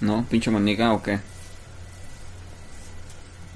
[0.00, 0.24] ¿No?
[0.28, 1.18] ¿Pinche maniga o qué?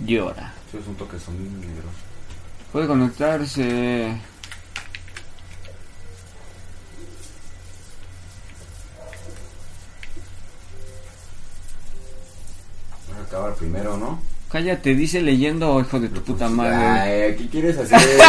[0.05, 0.53] Llora.
[0.71, 1.93] Sí, es un toque son negros.
[2.73, 4.17] Puede conectarse.
[13.27, 14.21] Acabar primero, ¿no?
[14.51, 16.75] Cállate, dice leyendo, hijo de tu puta madre.
[16.77, 17.99] Ay, ¿qué quieres hacer?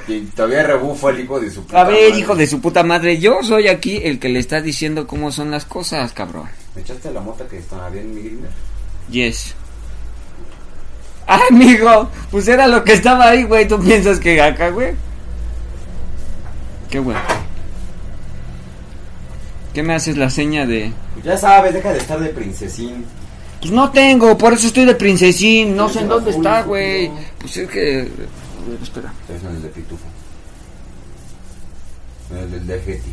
[0.00, 2.18] Aquí todavía rebufa el hijo de su puta A ver, madre.
[2.18, 5.50] hijo de su puta madre, yo soy aquí el que le está diciendo cómo son
[5.50, 6.48] las cosas, cabrón.
[6.76, 8.50] ¿Me echaste la mota que estaba bien mi grinder?
[9.10, 9.54] Yes.
[11.26, 13.66] Ah, amigo, pues era lo que estaba ahí, güey.
[13.66, 14.94] ¿Tú piensas que acá, güey?
[16.90, 17.16] ¿Qué, güey?
[19.72, 20.92] ¿Qué me haces la seña de...?
[21.14, 23.06] Pues ya sabes, deja de estar de princesín.
[23.60, 25.74] Pues no tengo, por eso estoy de princesín.
[25.74, 27.10] No sé en dónde está, güey.
[27.38, 28.00] Pues es que...
[28.00, 29.12] a ver, espera.
[29.34, 30.04] Es el de pitufo.
[32.30, 33.12] El del de Getty.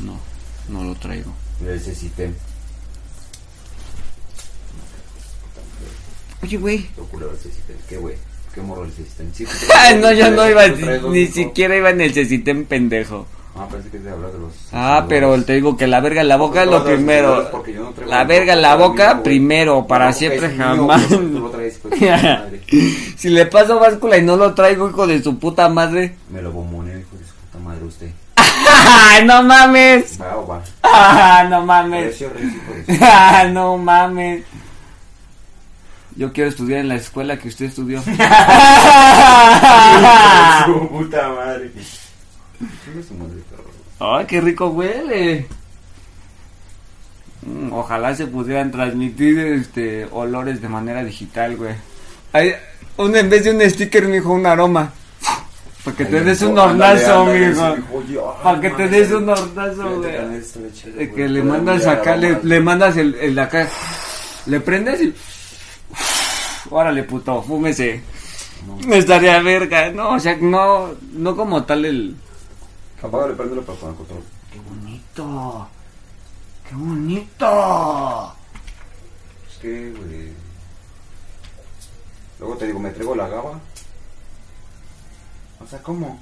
[0.00, 0.18] No,
[0.68, 1.32] no lo traigo.
[1.80, 2.34] Cecitem.
[6.42, 6.78] Oye, güey.
[6.78, 8.00] Qué Cecitem.
[8.00, 8.14] Güey.
[8.54, 9.32] Qué morro el Cecitem.
[9.32, 9.46] Sí,
[10.00, 13.26] no, yo no iba, ni siquiera iba en el cecitén pendejo.
[13.58, 14.52] Ah, parece que es de hablar de los.
[14.72, 17.50] Ah, pero te digo que la verga en la boca es lo primero.
[18.06, 21.10] La verga en la boca primero, para siempre jamás.
[21.10, 22.60] madre.
[23.16, 26.16] Si le paso báscula y no lo traigo, hijo de su puta madre.
[26.30, 28.10] Me lo bomboneó, hijo de su puta madre, usted.
[28.68, 30.18] ¡Ay, no mames!
[30.20, 30.62] Va.
[30.82, 32.16] ¡Ah, no mames!
[32.18, 32.30] Su-
[33.00, 34.42] ¡Ah, no mames!
[36.16, 38.02] Yo quiero estudiar en la escuela que usted estudió.
[40.66, 41.70] Su puta madre.
[44.00, 45.46] ¡Ay, qué rico huele!
[47.42, 51.74] Mm, Ojalá se pudieran transmitir este olores de manera digital, güey.
[52.32, 52.54] Ay,
[52.96, 54.92] un, en vez de un sticker, mijo, un aroma.
[55.86, 57.54] Para que te des un hornazo, ay,
[58.42, 61.14] Para que te des un hornazo, güey.
[61.14, 63.68] que me le mandas acá, le, mandas el, acá.
[64.46, 65.14] Le prendes y.
[66.70, 68.02] Órale, puto, fúmese.
[68.66, 68.94] No.
[68.96, 69.90] Estaría verga.
[69.90, 72.16] No, o sea, no, no como tal el.
[73.00, 74.22] Apágale, préndelo para poner control.
[74.52, 75.68] ¡Qué bonito!
[76.68, 78.34] ¡Qué bonito!
[79.48, 80.32] Es que, güey.
[82.40, 83.60] Luego te digo, me traigo la gaba.
[85.60, 86.18] O sea, ¿cómo?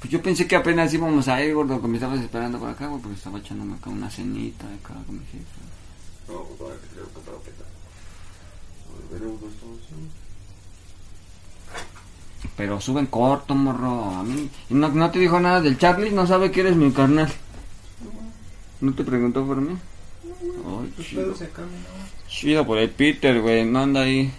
[0.00, 2.86] Pues yo pensé que apenas íbamos a ir, gordo, que me estabas esperando por acá,
[2.86, 5.44] güey, porque estaba echándome acá una cenita acá con mi jefe.
[6.28, 7.20] No, pues ahora que traigo que
[9.46, 9.94] esto, sí.
[12.56, 14.10] Pero suben corto, morro.
[14.10, 14.48] A mí.
[14.70, 16.10] ¿Y no, no te dijo nada del Charlie?
[16.10, 17.30] ¿No sabe que eres mi carnal?
[18.80, 19.76] ¿No te preguntó por mí?
[20.24, 21.34] Ay, Tus chido.
[22.28, 23.64] Chido por el Peter, güey.
[23.64, 24.32] No anda ahí.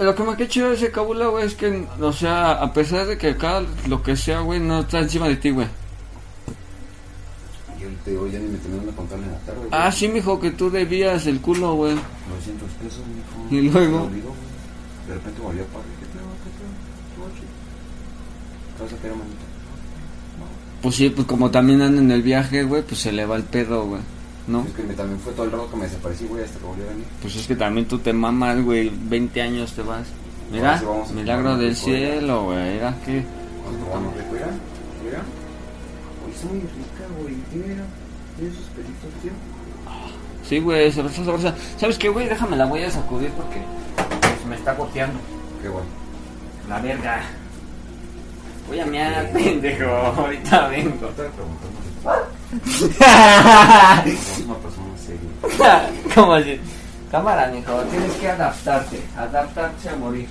[0.00, 3.06] Lo que me queda chido de ese cabula, güey, es que, o sea, a pesar
[3.06, 5.68] de que acá lo que sea, güey, no está encima de ti, güey.
[7.80, 9.58] Yo te digo, ya ni me terminaron de contar en la tarde.
[9.58, 9.70] güey.
[9.70, 11.94] Ah, sí, mijo, que tú debías el culo, güey.
[11.94, 13.54] 900 pesos, mijo.
[13.54, 14.02] ¿Y luego?
[14.04, 14.34] Olvidó.
[15.06, 15.86] De repente volvió a pagar.
[16.00, 16.24] ¿Qué pedo?
[19.00, 19.44] ¿Qué a manito?
[20.82, 23.44] Pues sí, pues como también anda en el viaje, güey, pues se le va el
[23.44, 24.02] pedo, güey.
[24.46, 24.62] ¿No?
[24.62, 26.84] Es que me, también fue todo el rato que me desaparecí, güey, hasta que volvió
[26.84, 27.06] a venir.
[27.22, 28.90] Pues es que también tú te mamas, güey.
[28.94, 30.06] 20 años te vas.
[30.52, 30.84] Mira, sí
[31.14, 32.74] milagro del cielo, güey.
[32.74, 32.94] Mira
[33.92, 34.46] vamos rico, mira,
[35.04, 35.22] mira.
[36.24, 37.34] Oye, está muy rica, güey.
[37.54, 37.84] Mira,
[38.36, 39.32] tiene sus pelitos, tío.
[40.48, 41.54] Sí, güey, sabrosa, sabrosa.
[41.78, 42.28] ¿Sabes qué, güey?
[42.28, 43.62] Déjame la voy a sacudir porque
[44.42, 45.18] se me está goteando.
[45.62, 45.86] Qué bueno.
[46.68, 47.22] La verga.
[48.68, 49.86] Voy a mear, pendejo.
[49.86, 51.08] Ahorita vengo.
[51.08, 52.28] Estaba
[56.14, 56.60] ¿Cómo así?
[57.10, 57.72] Cámara, mijo.
[57.90, 59.00] Tienes que adaptarte.
[59.16, 60.28] Adaptarse a morir.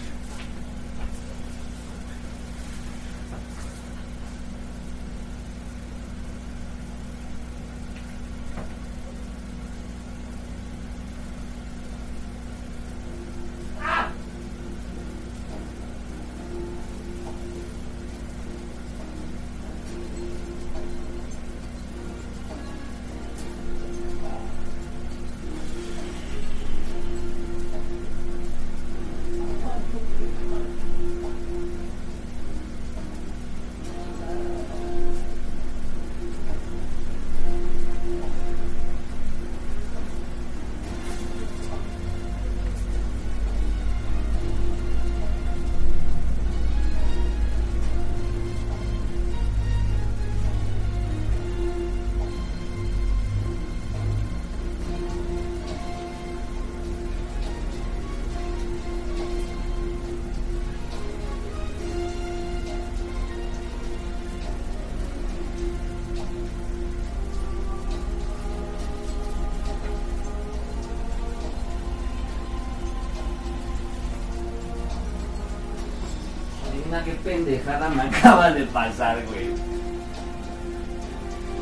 [77.01, 79.49] Qué pendejada me acaba de pasar, güey.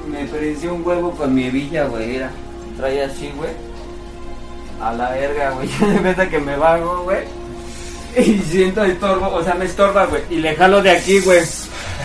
[0.10, 2.18] Me prendió un huevo con mi hebilla, güey.
[2.18, 2.32] Era,
[2.78, 3.52] trae así, güey.
[4.82, 5.68] A la verga, güey.
[5.94, 7.24] De cuenta que me vago, güey.
[8.18, 10.24] Y siento estorbo, o sea, me estorba, güey.
[10.30, 11.40] Y le jalo de aquí, güey.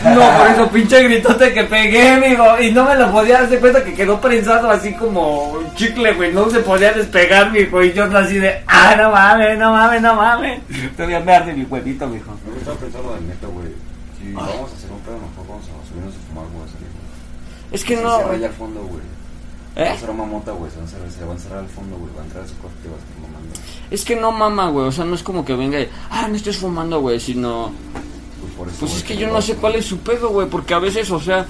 [0.04, 2.44] No, por eso pinche gritote que pegué, amigo.
[2.60, 6.32] Y no me lo podía hacer cuenta que quedó prensado así como un chicle, güey.
[6.32, 7.82] No se podía despegar, mijo.
[7.82, 10.60] Y yo así de, ah, no mames, no mames, no mames.
[10.96, 12.32] Todavía me arde mi huevito, mijo.
[12.46, 13.68] Me estaba pensando de neta, güey.
[14.18, 16.68] Si vamos a hacer un pedo, mejor vamos a subirnos a fumar, güey.
[16.68, 17.72] salir, güey.
[17.72, 18.18] Es que Si no.
[18.18, 19.02] Se vaya al fondo, güey.
[19.78, 19.88] Va ¿Eh?
[19.88, 20.70] a hacer una mota, güey.
[20.70, 22.10] Se va a encerrar, se va a encerrar al fondo, güey.
[22.16, 23.54] Va a entrar a su corte y va a estar mamando.
[23.90, 24.86] Es que no mama, güey.
[24.86, 27.20] O sea, no es como que venga y, ah, no estés fumando, güey.
[27.20, 27.72] Sino,
[28.56, 30.48] por eso, pues es que yo no sé cuál es su pedo, güey.
[30.48, 31.46] Porque a veces, o sea.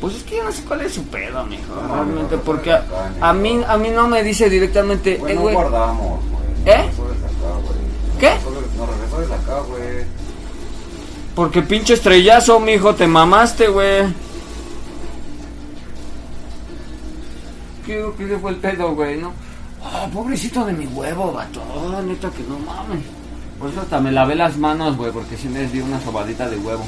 [0.00, 1.74] Pues es que yo no sé cuál es su pedo, mijo.
[1.74, 2.82] No, realmente, no, porque a,
[3.20, 5.54] a mí, a mí no me dice directamente, Güey, eh, no güey.
[5.54, 6.74] guardamos, güey.
[6.76, 6.90] ¿Eh?
[8.18, 8.30] ¿Qué?
[8.78, 10.04] No resuelves acá, güey.
[11.34, 14.04] Porque pinche estrellazo, mijo, te mamaste, güey.
[17.86, 19.16] ¿Qué, ¿Qué fue el pedo, güey?
[19.18, 19.32] No.
[19.82, 21.60] Ah, pobrecito de mi huevo, vato.
[21.94, 23.00] Ah, neta que no mames.
[23.60, 26.56] Por eso hasta me lavé las manos, güey, porque sí me di una sobadita de
[26.56, 26.82] huevo.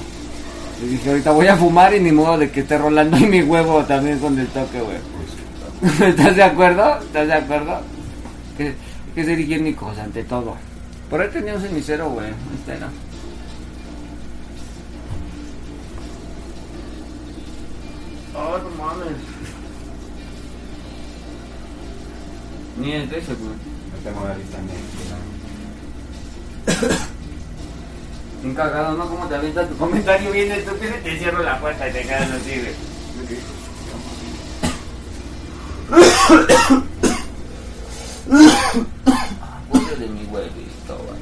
[0.83, 3.43] Y dije, ahorita voy a fumar y ni modo de que esté rolando en mi
[3.43, 4.97] huevo también con el toque, güey.
[6.09, 6.99] ¿Estás de acuerdo?
[6.99, 7.83] ¿Estás de acuerdo?
[8.57, 8.75] Que,
[9.15, 10.57] que ser higiénicos ante todo.
[11.11, 12.31] Por ahí tenía un cenicero, güey.
[12.31, 12.89] Este era.
[18.35, 19.19] Oh, no mames.
[22.79, 23.51] Ni es de ese, güey.
[23.51, 25.22] no tengo la lista ni
[28.44, 29.09] Un cagado, ¿no?
[29.09, 32.31] ¿Cómo te avientas tu comentario bien estúpido y te cierro la puerta y te quedas
[32.31, 32.75] así, güey?
[39.99, 41.20] De mi huevito, güey.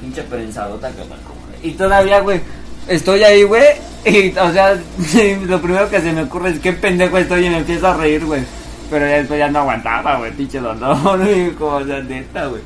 [0.00, 1.16] Pinche prensadota que me.
[1.62, 2.40] Y todavía, güey,
[2.86, 3.64] estoy ahí, güey.
[4.04, 4.74] Y, o sea,
[5.46, 8.24] lo primero que se me ocurre es qué pendejo estoy y me empiezo a reír,
[8.24, 8.42] güey.
[8.88, 11.50] Pero ya después ya no aguantaba, güey, pinche dolor, güey.
[11.52, 12.62] Como, o sea, neta, güey.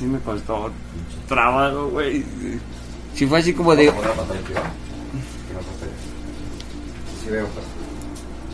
[0.00, 0.70] Sí me costó
[1.28, 2.24] trabajo, güey.
[3.14, 3.84] Si fue así como de.
[3.84, 4.16] Veo, pero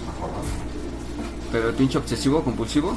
[0.07, 0.43] mejor no.
[1.53, 2.97] Pero el pinche obsesivo compulsivo.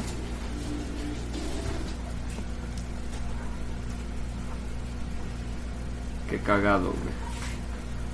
[6.28, 7.14] Qué cagado, güey.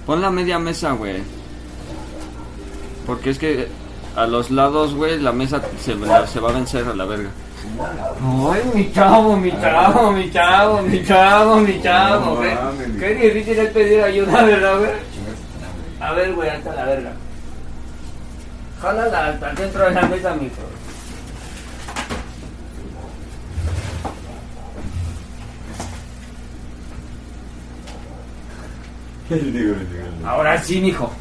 [0.05, 1.23] Pon la media mesa, güey.
[3.05, 3.69] Porque es que
[4.17, 5.93] a los lados, güey, la mesa se,
[6.27, 7.31] se va a vencer a la verga.
[8.51, 12.57] Ay, mi chavo, mi chavo, mi chavo, mi chavo, mi chavo, güey.
[12.99, 14.91] Qué difícil es pedir ayuda, ¿verdad, güey?
[15.99, 17.11] A ver, güey, hasta la verga.
[18.81, 20.61] Jálala hasta el centro de la mesa, mijo.
[30.25, 31.11] Ahora sí, mijo.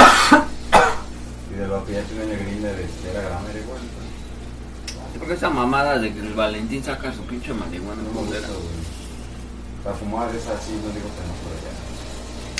[1.50, 3.78] y de lo que ya tiene el grinder era grama, era igual.
[3.78, 3.90] pues.
[5.18, 8.02] Porque esa mamada de que el Valentín saca su pinche marihuana.
[8.02, 8.80] No me gusta, güey.
[9.84, 11.70] Para fumar es así, no digo que no, pero ya.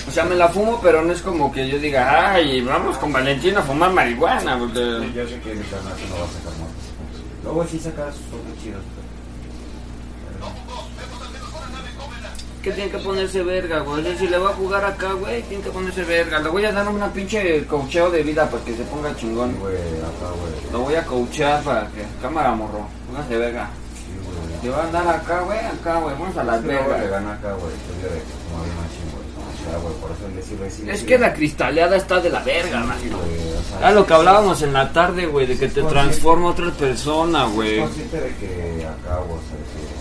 [0.08, 3.12] O sea, me la fumo, pero no es como que yo diga, ay, vamos con
[3.12, 4.54] Valentín a fumar marihuana.
[4.54, 4.80] Sí, Porque...
[5.14, 6.70] Yo sé que mi carnal no va a sacar más.
[7.44, 8.82] Luego sí sacas otros chidos.
[12.62, 14.00] Que tiene que ponerse verga, güey.
[14.02, 16.40] O sea, si le va a jugar acá, güey, tiene que ponerse verga.
[16.40, 19.56] Le voy a dar una pinche cocheo de vida para que se ponga Sí, chingón.
[19.58, 20.72] güey, acá, güey.
[20.72, 22.04] Lo voy a coachear para que.
[22.20, 22.86] Cámara, morro.
[23.06, 23.70] Póngase verga.
[23.94, 24.62] Sí, güey.
[24.62, 26.14] Le va a andar acá, güey, acá, güey.
[26.18, 27.10] Vamos a las le vergas.
[27.10, 27.72] gana acá, güey.
[27.72, 29.19] Te digo de que como bien machín, güey.
[29.60, 31.14] O sea, güey, por eso le sirve sí, le Es sirve.
[31.14, 32.98] que la cristaleada está de la verga, man.
[33.02, 35.82] Sí, güey, o sea, Era lo que hablábamos en la tarde, güey, de que te
[35.82, 37.78] transforma a otra persona, sí, güey.
[37.78, 40.00] Es consciente de que güey, o sea, que...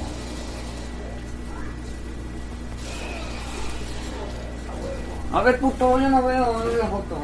[5.32, 7.18] A ver, puto, yo no veo no veo la foto.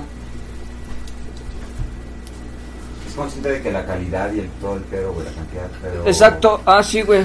[3.08, 6.06] Es consciente de que la calidad y el, todo el pedo, güey, la cantidad, pero...
[6.06, 7.24] Exacto, ah, sí, güey.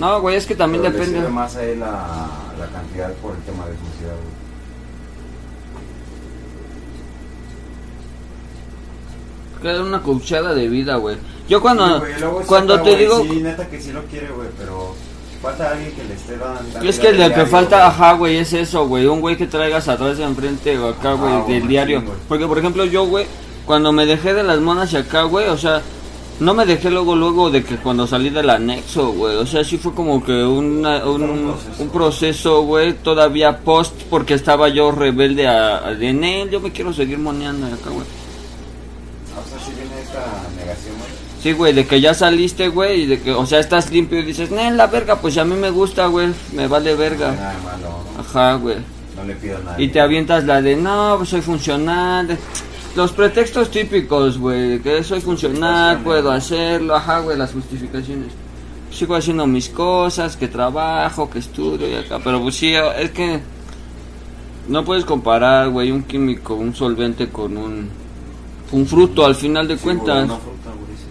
[0.00, 1.18] No, güey, es que también pero le depende.
[1.20, 1.88] sirve más a él la,
[2.58, 4.14] la cantidad por el tema de sociedad,
[9.62, 9.80] güey.
[9.80, 11.16] Una coachada de vida, güey.
[11.48, 13.22] Yo cuando, Sí, güey, luego cuando saca, te güey, digo.
[13.24, 14.94] Sí, neta que sí lo quiere, güey, pero
[15.42, 16.80] falta alguien que le esté dando...
[16.88, 19.06] Es que lo que falta, ajá, güey, es eso, güey.
[19.06, 22.00] Un güey que traigas atrás y enfrente o acá, Ajá, güey, del diario.
[22.00, 22.06] sí.
[22.28, 23.26] Porque, por ejemplo, yo, güey,
[23.66, 25.82] cuando me dejé de las monas y acá, güey, o sea,
[26.40, 29.36] no me dejé luego, luego de que cuando salí del anexo, güey.
[29.36, 32.62] O sea, sí fue como que una- un, un proceso.
[32.62, 37.18] güey, todavía post, porque estaba yo rebelde a, a de Nel, yo me quiero seguir
[37.18, 38.06] moneando acá, güey.
[38.06, 40.24] O sea, si viene esta
[40.56, 41.10] negación, güey.
[41.42, 44.24] Sí, güey, de que ya saliste, güey, y de que, o sea, estás limpio y
[44.24, 47.32] dices, Nel, la verga, pues a mí me gusta, güey, me vale verga.
[47.32, 48.20] nada malo, ¿no?
[48.20, 48.76] Ajá, güey.
[49.16, 49.80] No le pido nada.
[49.80, 52.28] Y te avientas la de, no, pues soy funcional.
[52.28, 52.38] de-
[52.96, 58.32] Los pretextos típicos, güey, que soy funcional, puedo hacerlo, ajá, güey, las justificaciones.
[58.90, 63.40] Sigo haciendo mis cosas, que trabajo, que estudio y acá, pero pues sí, es que
[64.68, 67.88] no puedes comparar, güey, un químico, un solvente con un,
[68.72, 70.24] un fruto al final de Sí, cuentas.
[70.24, 71.06] una fruta, sí.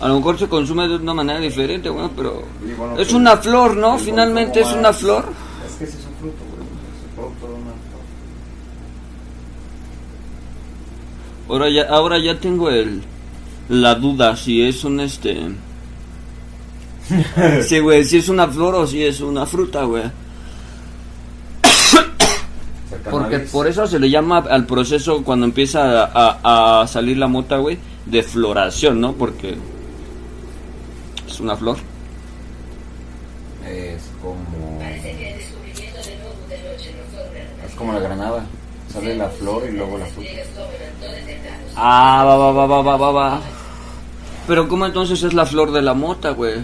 [0.00, 2.42] A lo mejor se consume de una manera diferente, güey, pero
[2.76, 3.98] bueno, es una flor, ¿no?
[3.98, 5.26] Finalmente es una flor.
[5.68, 6.66] Es que ese es un fruto, güey.
[6.66, 7.78] Es un producto de una flor.
[11.48, 13.02] Ahora ya, ahora ya tengo el
[13.68, 15.48] la duda si es un este.
[17.62, 20.02] sí, güey, si es una flor o si es una fruta, güey.
[23.10, 27.26] Porque por eso se le llama al proceso cuando empieza a, a- a salir la
[27.28, 29.12] mota, güey, de floración, ¿no?
[29.14, 29.56] Porque
[31.26, 31.76] es una flor.
[33.66, 34.78] Es como.
[37.66, 38.44] Es como la granada.
[38.92, 40.28] Sale la flor y luego la fruta.
[41.76, 43.40] Ah, va, va, va, va, va, va, va.
[44.46, 46.54] Pero ¿cómo entonces es la flor de la mota, güey?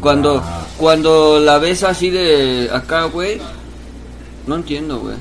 [0.00, 0.62] Cuando, Ah.
[0.78, 3.40] cuando la ves así de acá, güey.
[4.46, 5.16] No entiendo, güey.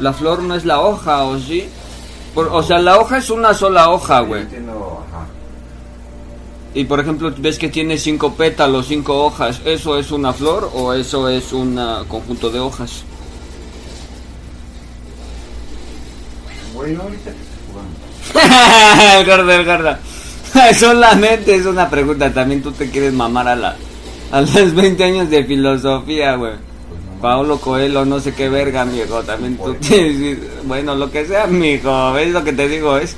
[0.00, 1.68] La flor no es la hoja, ¿o sí?
[2.34, 4.46] Por- o sea, la hoja es una sola hoja, güey.
[6.74, 9.60] Y por ejemplo, ves que tiene cinco pétalos, cinco hojas.
[9.66, 13.04] ¿Eso es una flor o eso es un conjunto de hojas?
[16.82, 17.94] Güey, no, ahorita que estoy jugando.
[19.18, 19.96] el gordo, el gordo.
[20.78, 22.34] Solamente es una pregunta.
[22.34, 23.76] También tú te quieres mamar a la
[24.32, 26.54] a los 20 años de filosofía, güey.
[26.88, 29.22] Pues no, Paulo Coelho, no sé qué verga, amigo.
[29.22, 30.38] También tú tienes.
[30.64, 32.14] Bueno, lo que sea, amigo.
[32.14, 32.96] ¿Ves lo que te digo?
[32.96, 33.16] Es.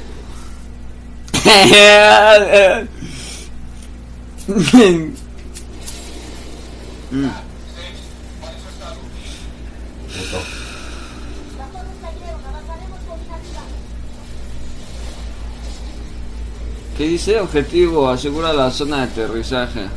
[16.96, 17.40] ¿Qué dice?
[17.40, 19.88] Objetivo, asegura la zona de aterrizaje.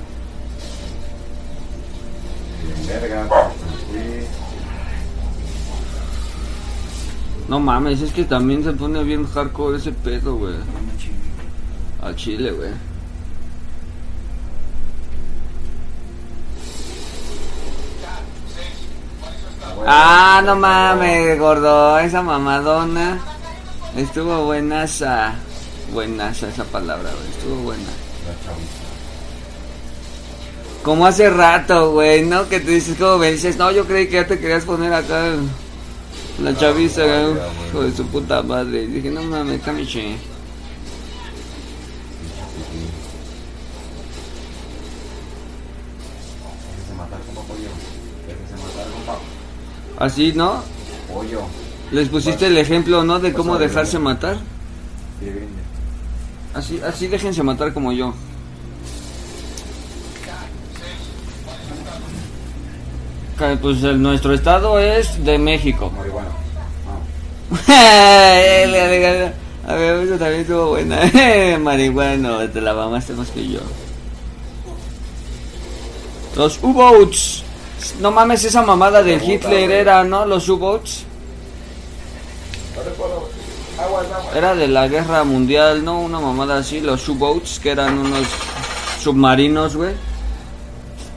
[7.47, 10.55] No mames, es que también se pone bien hardcore ese pedo, güey.
[12.01, 12.71] Al chile, güey.
[19.85, 21.99] Ah, no mames, gordo.
[21.99, 23.19] Esa mamadona.
[23.95, 25.35] Estuvo buenaza.
[25.93, 27.29] Buenaza esa palabra, güey.
[27.29, 27.83] Estuvo buena.
[27.83, 28.87] La chaviza.
[30.83, 32.47] Como hace rato, güey, ¿no?
[32.47, 35.33] Que te dices, como me dices, no, yo creí que ya te querías poner acá
[36.41, 37.33] la chaviza, ya, güey.
[37.33, 37.67] güey.
[37.69, 38.83] Hijo de su puta madre.
[38.83, 40.17] Y dije, no mames, camiche.
[46.75, 47.69] Déjese matar como pollo.
[48.27, 49.21] Déjese matar con papo.
[49.97, 50.63] Así, ¿no?
[51.11, 51.41] Pollo.
[51.91, 53.19] Les pusiste el ejemplo, ¿no?
[53.19, 54.03] De cómo dejarse ¿no?
[54.05, 54.37] matar.
[55.19, 55.56] Que brinde.
[56.57, 58.13] Así, así déjense matar como yo.
[63.61, 65.91] Pues el- nuestro estado es de México.
[65.95, 66.29] Marihuana.
[69.67, 70.99] A ver, eso también estuvo buena.
[71.59, 73.59] Marihuano, te la mamaste más que yo.
[76.35, 77.43] Los U-Boats.
[77.99, 80.25] No mames, esa mamada del Hitler era, ¿no?
[80.25, 81.03] Los U-Boats.
[84.35, 86.01] Era de la guerra mundial, ¿no?
[86.01, 88.25] Una mamada así, los U-Boats, que eran unos
[89.01, 89.93] submarinos, güey.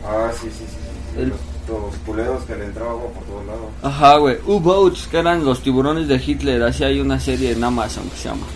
[0.07, 0.77] Ah, sí, sí, sí.
[1.15, 1.21] sí.
[1.21, 1.33] El-
[1.69, 3.67] los culeros que le entraba agua por todos lados.
[3.83, 4.39] Ajá, güey.
[4.45, 6.63] U-Boats, que eran los tiburones de Hitler.
[6.65, 8.47] Así hay una serie en Amazon que se llama.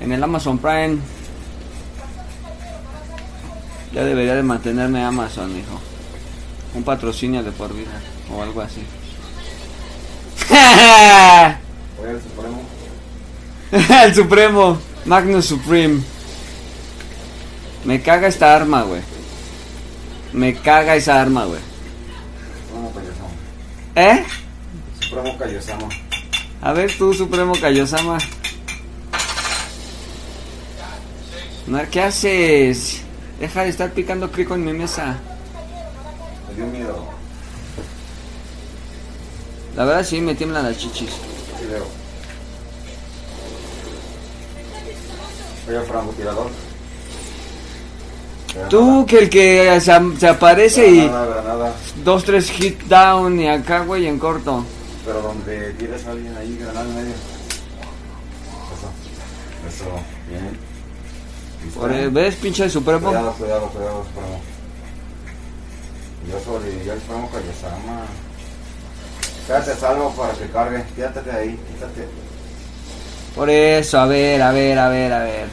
[0.00, 0.98] En el Amazon Prime.
[3.92, 5.80] Ya debería de mantenerme Amazon, hijo.
[6.74, 8.00] Un patrocinio de por vida.
[8.32, 8.82] O algo así.
[12.22, 12.62] Supremo.
[14.04, 14.78] el Supremo.
[15.04, 16.02] Magnus Supreme.
[17.84, 19.00] Me caga esta arma, güey.
[20.32, 21.60] Me caga esa arma, güey.
[22.66, 23.30] Supremo Kaiosama.
[23.94, 24.24] ¿Eh?
[25.00, 25.88] Supremo Kaiosama.
[26.62, 28.18] A ver tú, Supremo Kaiosama.
[31.66, 33.02] No, ¿Qué haces?
[33.38, 35.16] Deja de estar picando crico en mi mesa.
[36.48, 37.19] Me dio miedo.
[39.76, 41.10] La verdad sí me tiemblan las chichis.
[41.68, 41.86] Veo.
[45.68, 46.50] Oye, francotirador.
[48.68, 51.74] Tú que el que se, se aparece y Granada, granada.
[52.02, 54.64] dos, tres hit down y acá, güey, en corto.
[55.06, 57.14] Pero donde tienes a alguien ahí, granada en medio.
[59.64, 59.84] Eso.
[59.84, 59.90] Eso.
[60.28, 60.58] Bien.
[61.74, 63.06] Por, eh, ¿Ves, pinche supremo?
[63.08, 64.40] Cuidado, cuidado, cuidado, Supremo.
[66.28, 68.02] Yo sobreviví al Supremo Kayasama.
[68.02, 68.29] Quédate
[69.48, 70.84] a salvo para que cargue.
[70.94, 72.08] Quédate de ahí, quítate.
[73.34, 75.48] Por eso, a ver, a ver, a ver, a ver.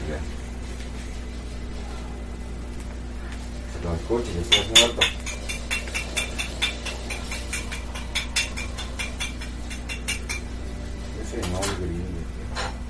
[3.84, 5.00] Lo escuches, estoy muerto.
[11.22, 12.04] Ese no, el gringo.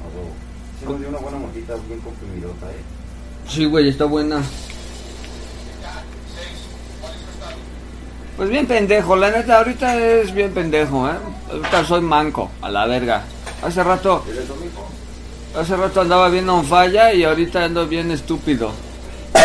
[0.02, 0.33] A huevo.
[0.81, 2.83] Sí, nos dio una buena motita bien comprimidota, eh.
[3.49, 4.43] Sí, güey, está buena.
[8.38, 11.16] Pues bien pendejo, la neta, ahorita es bien pendejo, ¿eh?
[11.50, 13.25] Ahorita soy manco, a la verga.
[13.64, 14.25] Hace rato,
[15.59, 18.73] hace rato andaba bien on falla y ahorita ando bien estúpido.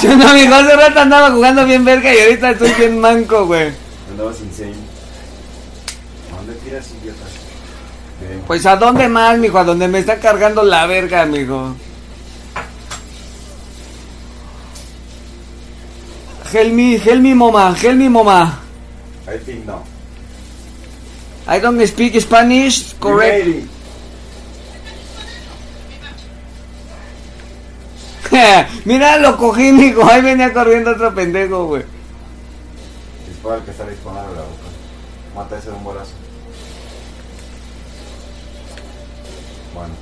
[0.00, 3.72] Sí, no, amigo, hace rato andaba jugando bien verga y ahorita estoy bien manco, güey.
[4.10, 4.74] Andabas insane.
[6.32, 7.24] ¿A dónde tiras, idiota?
[8.46, 11.74] Pues a dónde más, mijo, a donde me está cargando la verga, amigo.
[16.54, 18.62] Help me, help me, mama, help me, mama.
[19.26, 19.82] I think no.
[21.48, 23.66] I don't speak Spanish, correct.
[28.84, 30.08] Mira, lo cogí, mijo.
[30.08, 31.82] Ahí venía corriendo otro pendejo, güey.
[33.26, 34.70] Dispara al que está disparando la boca.
[35.34, 36.12] Mata ese de un bolazo.
[39.74, 39.94] Bueno.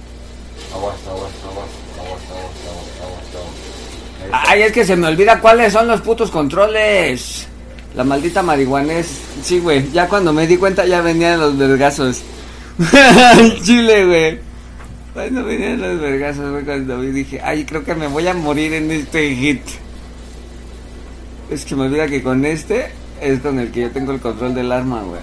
[0.75, 2.93] Aguas, aguas, aguas, aguas, aguas, aguas.
[3.01, 4.12] Ahí está.
[4.31, 7.47] Ay, es que se me olvida cuáles son los putos controles.
[7.95, 9.07] La maldita marihuanés.
[9.43, 9.91] Sí, güey.
[9.93, 12.23] Ya cuando me di cuenta ya venían los vergazos.
[13.63, 14.39] Chile, güey.
[15.13, 18.73] Cuando venían los vergazos, güey, cuando vi dije, ay, creo que me voy a morir
[18.73, 19.63] en este hit.
[21.51, 24.55] Es que me olvida que con este es con el que yo tengo el control
[24.55, 25.21] del arma, güey.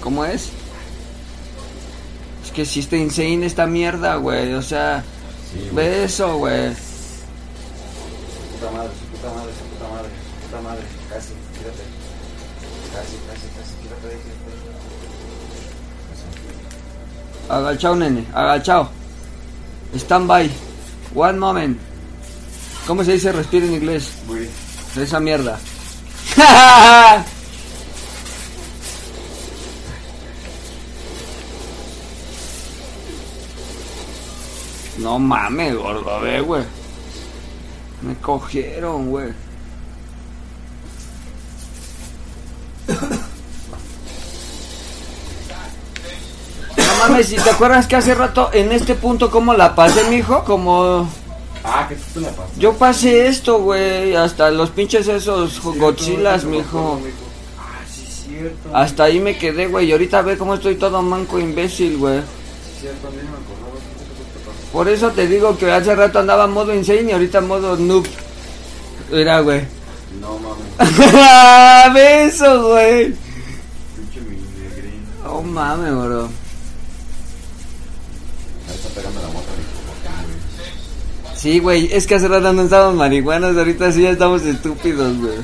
[0.00, 0.50] ¿Cómo es?
[2.54, 4.52] Que si está insane esta mierda, güey.
[4.54, 5.02] O sea,
[5.52, 5.86] Sí, güey.
[5.88, 6.74] ve eso, güey.
[6.74, 6.80] Su
[8.58, 10.82] puta madre, su puta madre, su puta madre, su puta madre.
[11.08, 11.82] Casi, quírate.
[12.92, 14.14] Casi, casi, casi, quírate de.
[17.48, 17.54] Eso.
[17.54, 18.88] Agachao, nene, agachao.
[19.96, 20.50] Stand by.
[21.14, 21.78] One moment.
[22.86, 24.10] ¿Cómo se dice respira en inglés?
[24.26, 24.48] Güey.
[24.96, 25.58] Esa mierda.
[35.02, 36.62] No mames, gordo, ve, güey.
[38.02, 39.32] Me cogieron, güey.
[46.76, 50.44] No mames, si te acuerdas que hace rato en este punto, ¿cómo la pasé, mijo?
[50.44, 51.08] Como.
[51.64, 52.56] Ah, que tú me pasas.
[52.56, 54.14] Yo pasé esto, güey.
[54.14, 57.00] Hasta los pinches esos Godzillas, mijo.
[57.58, 58.70] Ah, sí, es cierto.
[58.76, 59.88] Hasta ahí me quedé, güey.
[59.88, 62.20] Y ahorita ve cómo estoy todo manco imbécil, güey.
[62.20, 62.26] Sí,
[62.80, 63.78] cierto, a mí no me acordaba.
[64.16, 64.61] ¿Qué te pasó?
[64.72, 68.06] Por eso te digo que hace rato andaba modo insane y ahorita modo noob.
[69.10, 69.62] Mira, güey.
[70.20, 73.14] No mames, eso, güey.
[73.94, 75.04] pinche mi negrín.
[75.26, 76.22] Oh mames, bro.
[78.68, 79.72] Ahí está pegando la moto, güey.
[81.36, 81.92] Sí, güey.
[81.92, 83.56] Es que hace rato no estábamos marihuanas.
[83.56, 85.38] Ahorita sí ya estamos estúpidos, güey.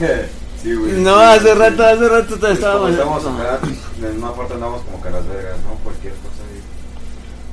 [0.62, 0.92] Sí, güey.
[0.92, 2.90] No, hace rato, hace rato estábamos.
[2.90, 5.69] Estamos en una parte andamos como que las vergas, ¿no?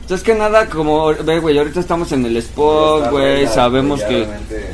[0.07, 0.15] Cualquier cosa ahí.
[0.15, 4.27] Es que nada, como, ve, güey, ahorita estamos en el spot, güey, sabemos que,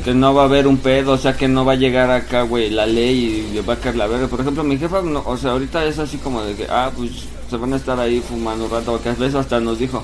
[0.04, 2.42] que no va a haber un pedo, o sea, que no va a llegar acá,
[2.42, 4.28] güey, la ley y le va a caer la verga.
[4.28, 7.10] Por ejemplo, mi jefa, no, o sea, ahorita es así como de que, ah, pues,
[7.50, 10.02] se van a estar ahí fumando un rato, porque a veces hasta nos dijo,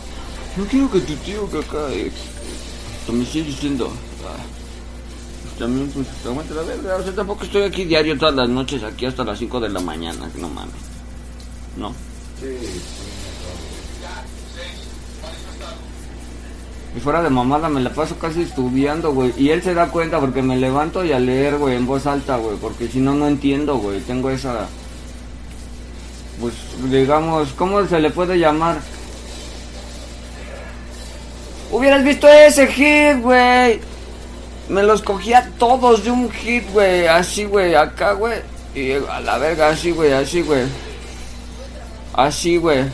[0.56, 2.10] no quiero que tu tío que acá, eh,
[3.06, 3.90] que me esté diciendo,
[4.26, 4.42] ah,
[5.42, 8.48] pues, también, pues, te aguante la verga, o sea, tampoco estoy aquí diario todas las
[8.48, 10.74] noches, aquí hasta las 5 de la mañana, no mames,
[11.76, 11.94] no.
[12.40, 12.80] Sí, sí,
[16.96, 19.32] Y fuera de mamada me la paso casi estudiando, güey.
[19.36, 22.36] Y él se da cuenta porque me levanto y a leer, güey, en voz alta,
[22.36, 22.56] güey.
[22.56, 24.00] Porque si no, no entiendo, güey.
[24.00, 24.66] Tengo esa...
[26.40, 26.54] Pues,
[26.90, 28.78] digamos, ¿cómo se le puede llamar?
[31.70, 33.80] Hubieras visto ese hit, güey.
[34.68, 37.06] Me los cogía todos de un hit, güey.
[37.06, 38.40] Así, güey, acá, güey.
[38.74, 40.64] Y a la verga, así, güey, así, güey.
[42.14, 42.84] Así, güey.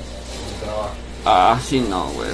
[1.24, 2.30] Así no, güey.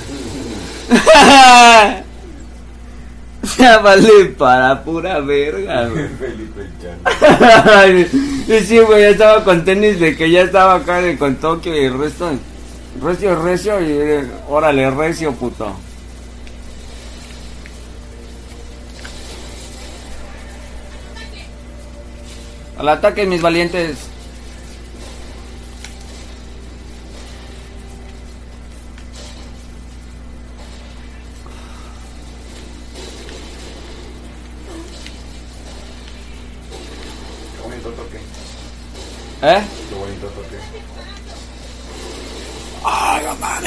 [3.59, 6.09] Ya vale para pura verga, güey.
[6.19, 7.99] Felipe Chano.
[8.49, 11.75] y sí, güey, ya estaba con tenis de que ya estaba acá de- con Tokio
[11.81, 12.31] y el resto.
[13.03, 15.75] Recio, recio y eh, órale, recio, puto.
[22.79, 23.97] Al ataque, mis valientes.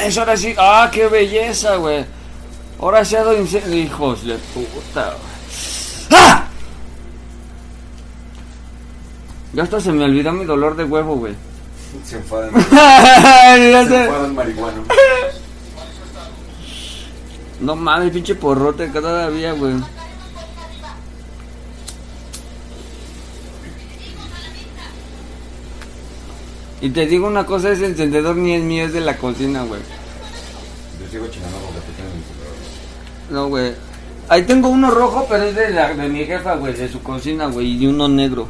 [0.06, 0.54] Mames, ahora sí.
[0.58, 2.04] Ah, qué belleza, güey.
[2.80, 3.76] Ahora sí ha dado incendio.
[3.76, 6.20] Hijos de puta, güey.
[6.20, 6.46] ¡Ah!
[9.52, 11.34] Ya hasta se me olvidó mi dolor de huevo, güey.
[12.04, 12.50] Se enfadan.
[13.88, 14.84] Se enfadan marihuano.
[17.60, 19.74] no mames, pinche porrote todavía, güey.
[26.80, 29.80] Y te digo una cosa, ese encendedor ni es mío, es de la cocina, güey.
[31.00, 31.86] Yo sigo chingando con celular.
[33.30, 33.72] No, güey.
[34.28, 37.46] Ahí tengo uno rojo, pero es de, la, de mi jefa, güey, de su cocina,
[37.46, 38.46] güey, y uno negro.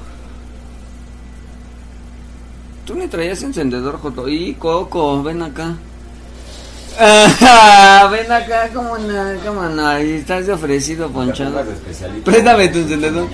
[2.85, 4.29] Tú ni traías encendedor, Joto.
[4.29, 5.77] Y Coco, ven acá.
[6.99, 9.93] Ah, ven acá, como no, como no.
[9.97, 11.63] Estás de ofrecido, ponchado.
[12.25, 13.29] Préstame tu encendedor.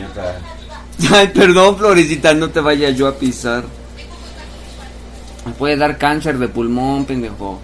[1.12, 3.64] Ay, perdón, Florecita, no te vaya yo a pisar.
[5.46, 7.60] Me puede dar cáncer de pulmón, pendejo.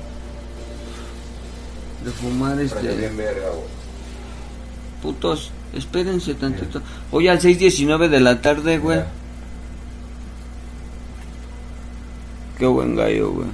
[2.05, 2.95] De fumar este.
[2.95, 3.79] bien verga, güey.
[5.03, 6.83] Putos, espérense tantito.
[7.13, 9.03] Hoy al 6.19 de la tarde, güey.
[12.59, 13.49] Qué buen gallo, güey.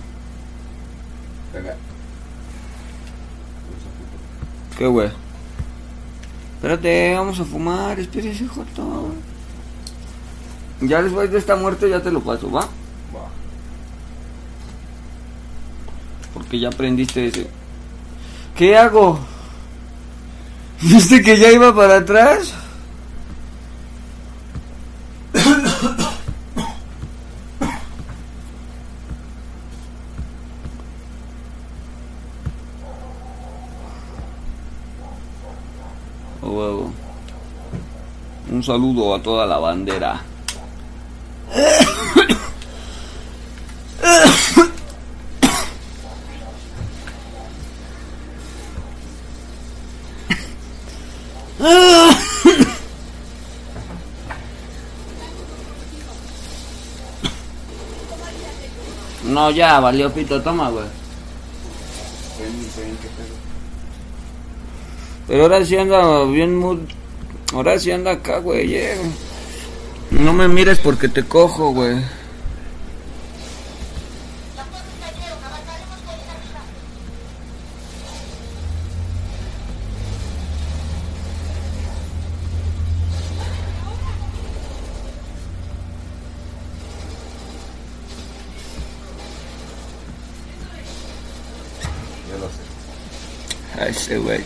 [1.53, 1.77] Venga.
[4.79, 5.11] Qué güey.
[6.57, 9.11] Espérate, vamos a fumar, espérese, Joto.
[10.81, 12.67] Ya después de esta muerte ya te lo paso, ¿va?
[16.35, 17.47] Porque ya aprendiste ese.
[18.57, 19.19] ¿Qué hago?
[20.81, 22.53] ¿Viste que ya iba para atrás?
[36.43, 36.91] Oh.
[38.51, 40.21] Un saludo a toda la bandera.
[59.35, 60.85] No, ya, valió pito, toma, güey.
[65.27, 66.87] Pero ahora sí anda bien muy...
[67.53, 68.77] Ahora sí anda acá, güey.
[68.77, 68.97] eh.
[70.11, 71.97] No me mires porque te cojo, güey.
[94.23, 94.37] Sé.
[94.39, 94.44] A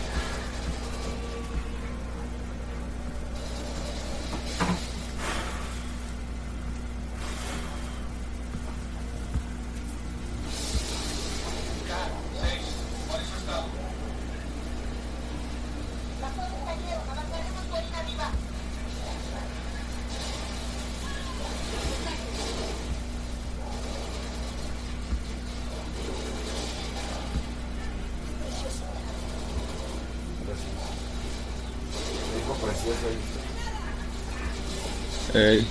[35.33, 35.65] Ey.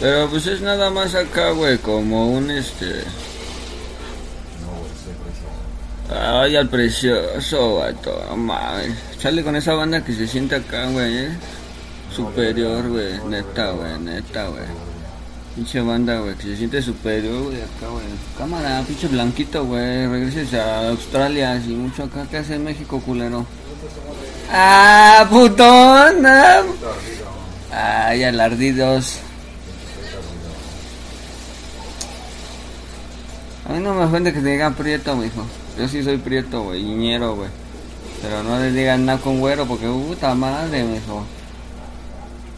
[0.00, 2.86] Pero pues es nada más acá, güey, como un este...
[4.60, 6.40] No, güey, soy precioso.
[6.40, 8.96] Ay, al precioso, vato, mames.
[9.20, 11.30] Sale con esa banda que se siente acá, güey, eh.
[12.14, 14.64] Superior, güey, neta, güey, neta, güey.
[15.56, 18.04] Pinche banda, güey, que se siente superior, güey, acá, güey.
[18.38, 20.06] Cámara, pinche blanquito, güey.
[20.06, 22.24] Regreses a Australia, y mucho acá.
[22.30, 23.44] ¿Qué hace México, culero?
[24.50, 26.24] ¡Ah, putón!
[26.24, 26.62] ah.
[27.80, 29.18] Ay, alardidos.
[33.68, 35.44] A mí no me ofende que te digan prieto, mijo.
[35.78, 37.50] Yo sí soy prieto, güey, ñero, güey.
[38.20, 41.24] Pero no le digan naco güero porque puta madre, mijo.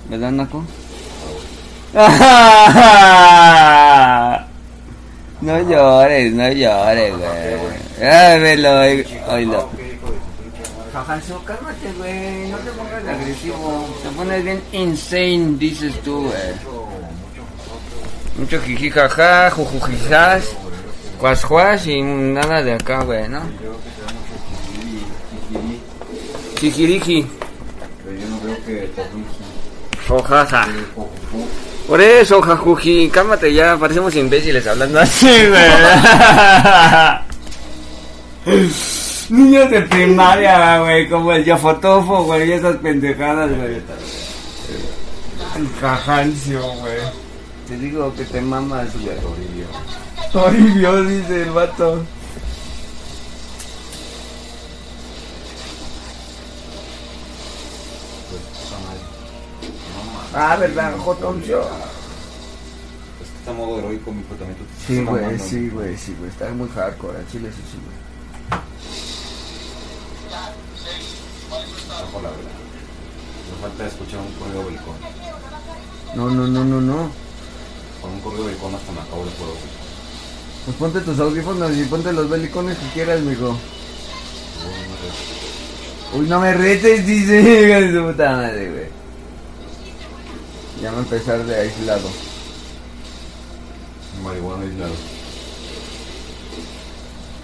[0.09, 0.64] ¿Verdad, naco?
[5.42, 8.09] No llores, no llores, güey.
[8.11, 9.59] Ay, velo, oí- oílo.
[9.59, 10.80] Ah, ok, hijo de tu pinche madre.
[10.92, 12.48] Jajanzo, cálmate, güey.
[12.50, 13.96] No te pongas agresivo.
[14.03, 16.81] Te pones bien insane, dices tú, güey.
[18.38, 20.44] Mucho jiji jaja, jujujijas,
[21.18, 23.42] cuasjuas y nada de acá, güey, ¿no?
[26.59, 27.26] Jijiriji,
[28.05, 29.50] pero yo no veo que jiji.
[31.87, 35.70] Por eso, jajuji, cálmate ya, parecemos imbéciles hablando así, güey.
[39.30, 43.80] Niños de primaria, güey, como el Yafotofo, güey, y esas pendejadas, güey.
[45.56, 46.98] El cajancio, güey.
[47.68, 49.16] Te digo que te mamas, güey.
[49.20, 49.66] Toribio.
[50.32, 52.04] Toribio, dice el vato.
[58.30, 58.42] Pues.
[60.34, 61.60] Ah, ¿verdad, Jotoncio?
[63.20, 66.30] Es que está modo heroico, mi también tú te Sí, güey, sí, güey, sí, güey.
[66.30, 68.09] Está muy hardcore, al chile sí, sí, güey.
[71.50, 72.50] Bajo la verdad.
[73.50, 74.94] Me falta escuchar un correo belicón.
[76.14, 77.10] No, no, no, no, no.
[78.00, 79.54] Con un correo belicón hasta me acabo de juego.
[80.64, 83.56] Pues ponte tus audífonos y ponte los belicones que quieras, mijo.
[86.12, 88.88] Uy, no me retes, dice, hija de su puta madre, güey.
[90.82, 92.08] Ya va a empezar de aislado.
[94.22, 94.94] Marihuana aislado.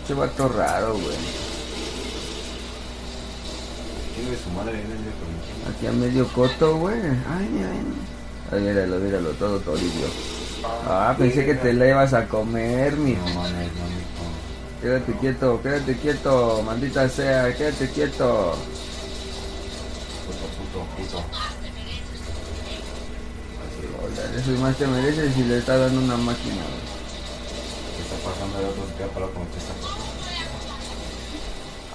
[0.07, 1.16] Che vato raro, güey.
[1.16, 1.35] Chingue su
[2.55, 2.55] madre,
[2.87, 4.06] viene de conmigo.
[5.68, 6.96] Aquí a medio coto, güey.
[6.96, 8.07] Ay, mira, mira.
[8.50, 10.07] Ay, míralo, míralo, todo toribio.
[10.64, 13.12] Ah, pensé que te la ibas a comer, mi.
[13.12, 13.70] No mames,
[14.81, 18.55] Quédate quieto, quédate quieto, maldita sea, quédate quieto.
[20.26, 21.24] Puto, puto, puto.
[24.38, 26.87] Eso y más te mereces si le está dando una máquina, güey.
[27.96, 30.05] ¿Qué está pasando de otros que para como que está pasando?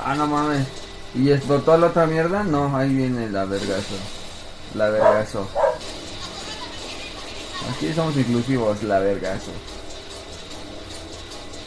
[0.03, 0.67] Ah, no mames.
[1.13, 2.43] ¿Y explotó la otra mierda?
[2.43, 3.95] No, ahí viene la vergazo.
[4.75, 5.47] La vergazo.
[7.69, 9.51] Aquí somos inclusivos, la vergazo.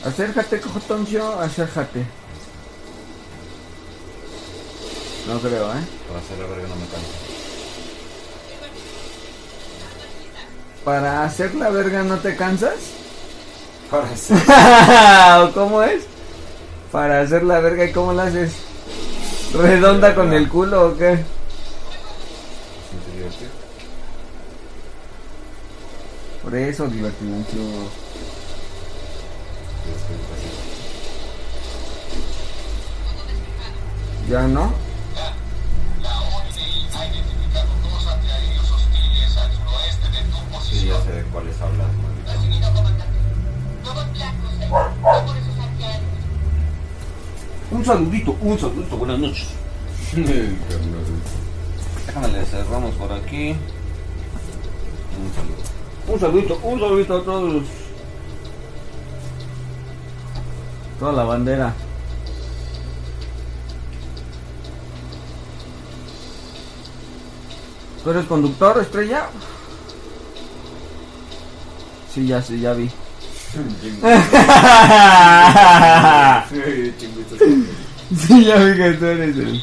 [0.04, 2.04] Acércate, cojotoncio, acércate.
[5.26, 5.84] No creo, ¿eh?
[6.08, 7.08] Para hacer la verga no me canso.
[10.84, 12.74] Para hacer la verga no te cansas?
[13.90, 14.36] Para hacer.
[15.48, 16.04] ¿O cómo es?
[16.92, 18.52] Para hacer la verga, ¿y cómo la haces?
[19.54, 21.24] ¿Redonda con el culo o qué?
[26.42, 26.92] Por eso, así.
[34.28, 34.72] ¿Ya no?
[40.68, 41.86] Sí, ya sé de cuáles hablas,
[47.84, 49.48] Un saludito, un saludito, buenas noches.
[52.06, 53.50] Déjame le cerramos por aquí.
[55.20, 55.58] Un saludo.
[56.08, 57.64] Un saludito, un saludito a todos.
[60.98, 61.74] Toda la bandera.
[68.02, 69.28] ¿Tú eres conductor, estrella?
[72.14, 72.90] Sí, ya sí, ya vi.
[78.26, 79.62] Sí, ya vi que tú eres el...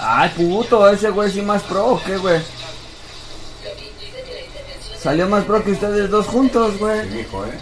[0.00, 2.40] Ay, puto, ese güey sí más pro, ¿o ¿qué, güey?
[5.00, 7.06] Salió más pro que ustedes dos juntos, Sí, güey.
[7.10, 7.58] mijo, eh.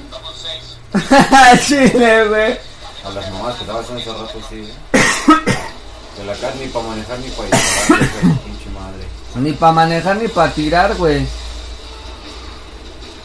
[1.67, 2.59] Chile, güey.
[3.05, 4.57] A las mamás que estabas hace rato, sí.
[4.57, 4.75] eh.
[6.19, 9.05] De la casa ni para manejar ni para disparar, güey, pinche madre.
[9.37, 11.27] Ni para manejar ni para tirar, güey.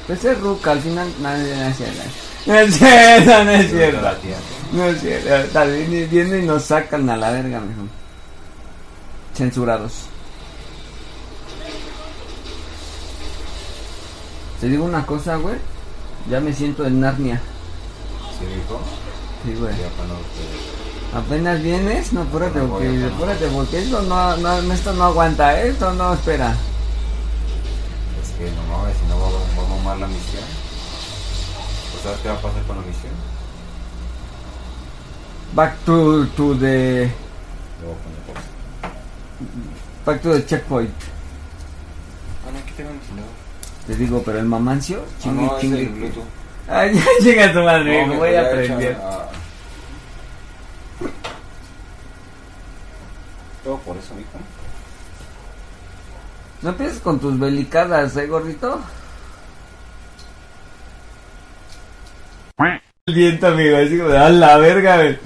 [0.08, 1.08] Ese es ruca, al final.
[1.20, 2.02] No, no, es cierto.
[2.46, 4.08] No es cierto, no es cierto.
[4.72, 5.50] No es cierto.
[5.52, 7.88] Tal vez ni vienen y nos sacan a la verga, mejor.
[9.34, 9.94] Censurados.
[14.62, 15.56] Te digo una cosa, güey.
[16.30, 17.42] Ya me siento en Narnia.
[18.40, 18.80] Sí, mijo.
[19.44, 19.74] Sí, güey.
[21.14, 26.14] Apenas vienes, no, apúrate, porque, apúrate, porque esto no, no, esto no aguanta, esto no
[26.14, 26.56] espera.
[28.52, 30.44] No mames, si no va, va a mamar la misión.
[31.92, 33.14] ¿Pues sabes qué va a pasar con la misión?
[35.54, 37.10] Back to, to the,
[40.06, 40.90] back to the checkpoint.
[42.46, 43.26] Ah, no, aquí tengo el celular.
[43.88, 45.82] Te digo, pero el mamancio, Ah, chingue, no, es chingue.
[45.84, 46.24] el Bluetooth.
[46.68, 48.96] Ay, ya llega tu madre, No, voy a echar aprender.
[48.96, 49.30] a-
[53.64, 54.30] Todo por eso, mijo.
[56.66, 58.80] No empieces con tus belicadas, ¿eh, gordito?
[63.06, 65.20] el viento, amigo, así como, a la verga, güey.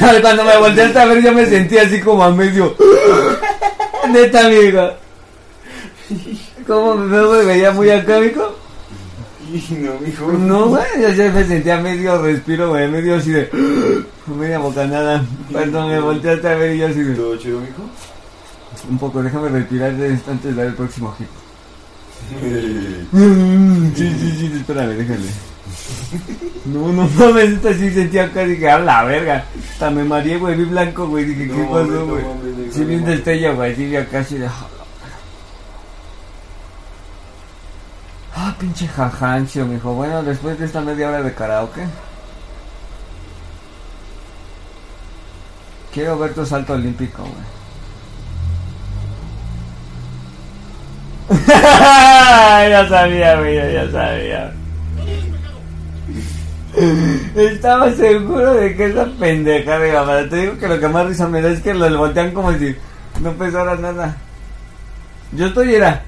[0.20, 2.74] Cuando me volteaste a ver, yo me sentí así como a medio.
[4.10, 4.90] Neta, amigo.
[6.66, 8.58] ¿Cómo me, me veía muy acá, amigo?
[9.78, 10.32] No, mijo.
[10.32, 13.48] No, güey, yo ya me sentía medio respiro, güey, medio así de.
[14.26, 15.24] media bocanada.
[15.52, 17.14] Cuando me volteaste a ver, yo así de.
[17.14, 17.88] ¿Todo chido, mijo?
[18.90, 21.28] Un poco, déjame respirar de- antes de dar el próximo hit.
[23.96, 25.28] Sí, sí, sí, espérame, déjale.
[26.66, 29.44] No, no mames, esta sí sentía acá, dije, a la verga.
[29.72, 32.24] Hasta me mareé, güey, vi blanco, güey, dije, ¿qué No, pasó, no güey?
[32.24, 33.16] mames, Sí, vi un no mames.
[33.16, 34.48] destello, güey, sí vi acá así de...
[38.34, 39.92] Ah, pinche jajancio, mijo.
[39.94, 41.82] Bueno, después de esta media hora de karaoke.
[45.92, 47.61] Quiero ver tu salto olímpico, güey.
[52.68, 54.52] ya sabía, güey, ya sabía.
[57.34, 60.28] Estaba seguro de que esa pendeja de mamada.
[60.28, 62.74] Te digo que lo que más risa me da es que lo voltean como si
[63.20, 64.16] no pesara nada.
[65.32, 66.02] Yo estoy era.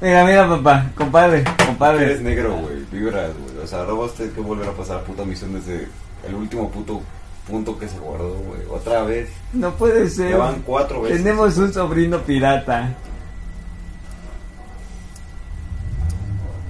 [0.00, 2.20] Mira, mira, papá, compadre, Eres compadre.
[2.20, 2.84] negro, güey.
[2.92, 3.64] Vibras, güey.
[3.64, 5.88] O sea, ahora vas a tener que volver a pasar puta misión desde
[6.28, 7.00] el último puto
[7.48, 8.60] punto que se guardó, güey.
[8.70, 9.30] Otra vez.
[9.52, 10.30] No puede ser.
[10.30, 11.18] Ya van cuatro veces.
[11.22, 12.90] Tenemos un sobrino pirata.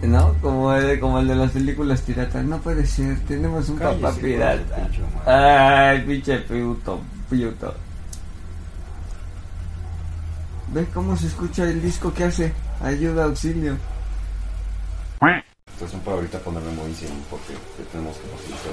[0.06, 0.34] ¿No?
[0.42, 2.44] Como el, como el de las películas piratas.
[2.44, 3.18] No puede ser.
[3.20, 4.88] Tenemos un Cállese, papá pirata.
[5.26, 7.74] Ay, pinche puto, puto.
[10.72, 12.52] ¿Ves cómo se escucha el disco que hace?
[12.82, 13.76] Ayuda, auxilio.
[15.90, 17.54] Son para ahorita ponerme muy encima porque
[17.92, 18.72] tenemos que pasar.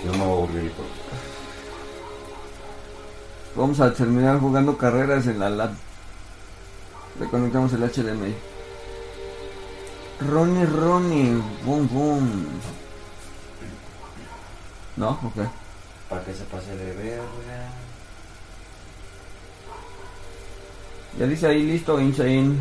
[0.00, 0.72] Si no, me voy a aburrir.
[3.56, 5.70] Vamos a terminar jugando carreras en la lab.
[7.20, 8.53] Le conectamos el HDMI.
[10.20, 12.46] Ronnie, Ronnie, boom, boom.
[14.96, 15.10] ¿No?
[15.10, 15.48] Ok.
[16.08, 17.68] Para que se pase de verga.
[21.18, 22.54] Ya dice ahí listo, Insane.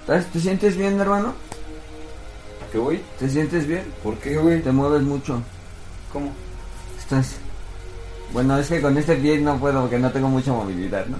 [0.00, 1.34] ¿Estás- ¿Te sientes bien, hermano?
[2.70, 3.02] ¿Qué, güey?
[3.18, 3.84] ¿Te sientes bien?
[4.02, 4.62] ¿Por qué, güey?
[4.62, 5.42] Te mueves mucho.
[6.12, 6.32] ¿Cómo?
[6.98, 7.36] Estás.
[8.32, 11.18] Bueno, es que con este pie no puedo porque no tengo mucha movilidad, ¿no?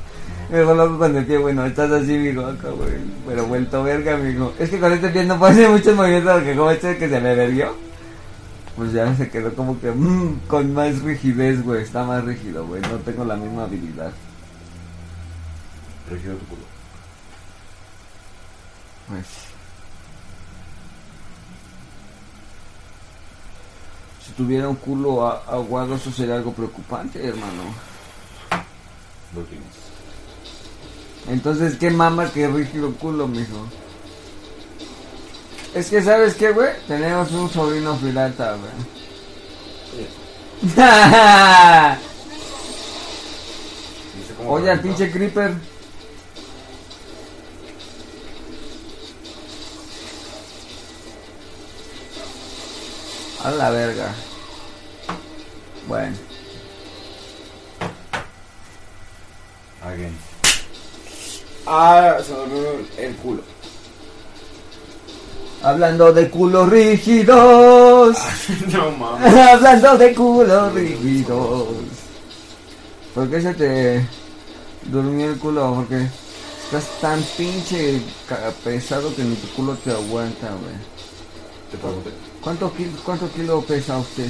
[0.52, 2.92] Me coloco con el pie, bueno, estás así, mijo, acá, güey.
[3.26, 4.52] Pero vuelto verga, mijo.
[4.58, 7.20] Es que con este pie no puedo hacer muchos movimientos porque como este que se
[7.22, 7.74] me verguió,
[8.76, 11.82] pues ya se quedó como que mm, con más rigidez, güey.
[11.82, 12.82] Está más rígido, güey.
[12.82, 14.12] No tengo la misma habilidad.
[16.10, 16.62] Regido tu culo.
[19.08, 19.26] Pues.
[24.26, 27.72] Si tuviera un culo aguado, eso sería algo preocupante, hermano.
[29.34, 29.81] Lo tienes.
[31.28, 33.66] Entonces, ¿qué mama que rígido culo, mijo?
[35.74, 36.70] Es que, ¿sabes qué, güey?
[36.86, 38.70] Tenemos un sobrino pirata, güey.
[40.62, 40.82] ¿Viste
[44.36, 45.54] cómo Oye, al pinche creeper.
[53.44, 54.14] A la verga.
[55.88, 56.16] Bueno.
[59.84, 60.31] Again.
[61.66, 63.42] Ah, se me el culo.
[65.62, 68.16] Hablando de culos rígidos.
[68.72, 69.34] no mames.
[69.52, 71.68] Hablando de culos rígidos.
[73.14, 74.06] ¿Por qué se te
[74.90, 75.74] durmió el culo?
[75.76, 76.08] Porque
[76.64, 78.00] estás tan pinche
[78.64, 80.74] pesado que ni tu culo te aguanta, güey.
[81.70, 82.10] Te pregunté.
[82.42, 84.28] ¿Cuánto kilo, ¿Cuánto kilo pesa usted?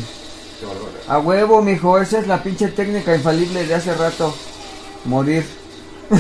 [1.09, 4.35] A huevo, mijo, esa es la pinche técnica infalible de hace rato.
[5.05, 5.62] Morir.
[6.13, 6.17] o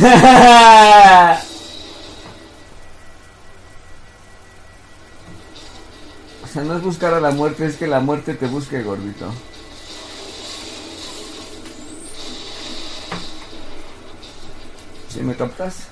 [6.50, 9.30] sea, no es buscar a la muerte, es que la muerte te busque, gordito.
[15.10, 15.88] ¿Sí me captas?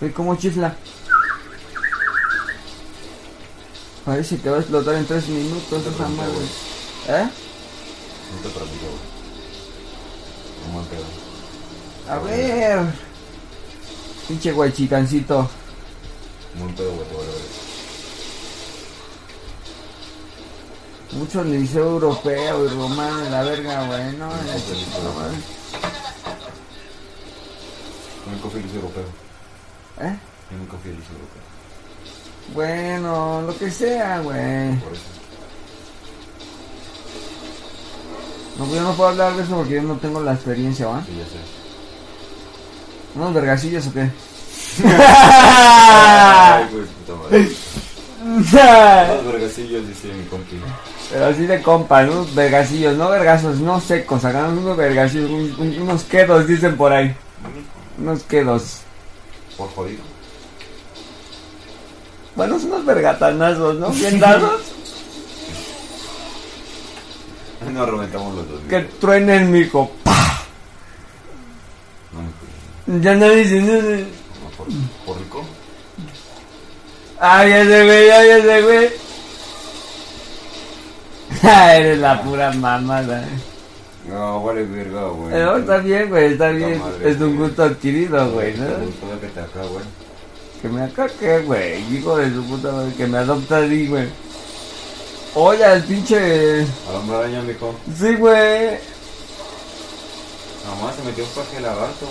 [0.00, 0.74] Ve cómo chifla.
[4.06, 6.32] Parece que va a explotar en tres minutos Te esa madre.
[7.08, 7.28] ¿Eh?
[8.32, 8.98] No te pregunté, güey.
[10.64, 11.23] ¿Cómo han quedado?
[12.08, 12.80] A ver.
[14.28, 15.48] Pinche guachicancito.
[16.58, 17.06] Muy pedo, güey.
[21.12, 24.16] Mucho liceo europeo y romano en la verga, güey.
[24.16, 24.34] No, no
[28.44, 29.04] coffee liso europeo.
[30.00, 30.18] ¿Eh?
[30.58, 31.42] Un coffee liso europeo.
[32.52, 34.76] Bueno, lo que sea, güey.
[34.76, 35.02] Por eso.
[38.58, 41.02] No, yo no puedo hablar de eso porque yo no tengo la experiencia, ¿va?
[41.04, 41.63] Sí, ya sé.
[43.14, 44.10] ¿Unos vergacillos o qué?
[44.84, 47.12] Ay, güey, puta
[49.14, 50.56] Los vergacillos, dice mi compi.
[51.12, 55.82] Pero así de compas, unos vergacillos, no vergazos, no secos, agarran unos vergacillos, un- un-
[55.82, 57.14] unos quedos, dicen por ahí.
[57.98, 58.78] Unos quedos.
[59.56, 60.02] Por jodido.
[62.34, 63.90] Bueno, son unos vergatanazos, ¿no?
[63.90, 64.60] Bien dados.
[67.72, 68.60] Nos reventamos los dos.
[68.68, 69.90] que truenen, mijo.
[70.02, 70.23] ¡Pah!
[72.86, 73.90] No, no, Ya no dicen, no, no.
[73.90, 74.66] no, por,
[75.06, 75.44] por rico.
[77.20, 78.90] Ay, ese güey, ay, ese güey.
[81.42, 83.22] Ah, Eres la pura mamada.
[83.22, 83.28] eh.
[84.08, 85.30] No, vale verga, güey.
[85.32, 86.78] Pero está bien, güey, está bien.
[86.78, 87.48] madre, Es un güey.
[87.48, 88.66] gusto adquirido, güey, ¿no?
[88.66, 89.84] Te gustó lo que te acá, güey.
[90.62, 91.94] Que me acaque, güey.
[91.96, 94.08] Hijo de su puta madre, que me adopta así, güey.
[95.34, 96.60] Oye, el pinche.
[96.88, 97.74] Al hombre araña, mijo.
[97.98, 98.78] Sí, güey.
[100.66, 102.06] Nomás se metió un paje de lagarto.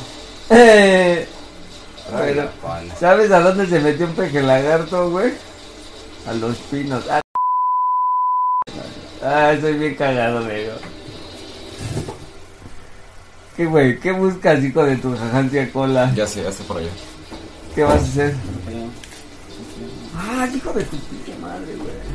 [0.50, 1.28] Eh,
[2.12, 2.96] pala.
[3.00, 5.34] ¿Sabes a dónde se metió un peje lagarto, güey?
[6.28, 7.04] A los pinos.
[7.10, 7.22] Ah,
[9.24, 10.68] ah estoy bien cagado, güey.
[13.56, 14.00] ¿Qué, güey?
[14.00, 16.12] ¿Qué buscas, hijo de tu jajancia cola?
[16.16, 16.90] Ya sé, ya sé por allá.
[17.76, 18.36] ¿Qué vas a hacer?
[20.16, 22.14] Ah, hijo de tu pinche madre, güey.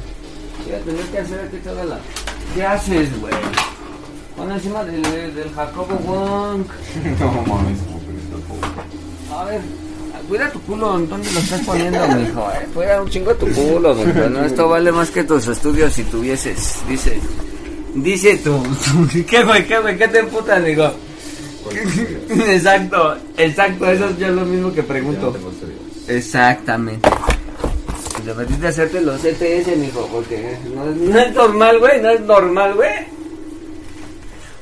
[0.64, 1.98] Voy a tener que hacer aquí toda la...
[2.54, 3.34] ¿Qué haces, güey?
[4.36, 5.02] Pon encima del,
[5.34, 6.64] del Jacobo Wong.
[7.20, 7.78] no mames,
[9.32, 9.60] A ver,
[10.28, 12.50] cuida tu culo, ¿dónde lo estás poniendo, mijo?
[12.50, 12.66] Eh?
[12.74, 14.28] Cuida un chingo tu culo, mijo.
[14.28, 16.76] No, esto vale más que tus estudios si tuvieses.
[16.88, 17.20] Dice,
[17.94, 18.62] dice tú.
[19.28, 19.66] ¿Qué, güey?
[19.66, 19.98] ¿Qué, güey?
[19.98, 20.90] ¿Qué te emputas, digo?
[22.30, 23.90] Exacto, exacto.
[23.90, 25.36] Eso es yo lo mismo que pregunto.
[26.06, 27.08] Exactamente.
[28.24, 32.20] Deberías de hacerte los ETS, mijo, porque no es, no es normal, güey, no es
[32.22, 33.17] normal, güey.